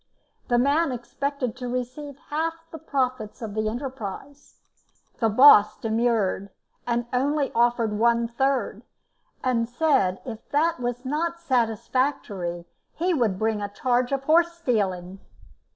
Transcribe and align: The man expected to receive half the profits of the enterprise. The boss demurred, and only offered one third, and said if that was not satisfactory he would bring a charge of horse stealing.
The 0.47 0.57
man 0.57 0.91
expected 0.91 1.55
to 1.57 1.67
receive 1.67 2.17
half 2.31 2.55
the 2.71 2.79
profits 2.79 3.39
of 3.39 3.53
the 3.53 3.69
enterprise. 3.69 4.55
The 5.19 5.29
boss 5.29 5.77
demurred, 5.77 6.49
and 6.87 7.05
only 7.13 7.51
offered 7.53 7.93
one 7.93 8.27
third, 8.27 8.81
and 9.43 9.69
said 9.69 10.19
if 10.25 10.49
that 10.49 10.79
was 10.79 11.05
not 11.05 11.39
satisfactory 11.39 12.65
he 12.95 13.13
would 13.13 13.37
bring 13.37 13.61
a 13.61 13.69
charge 13.69 14.11
of 14.11 14.23
horse 14.23 14.53
stealing. 14.53 15.19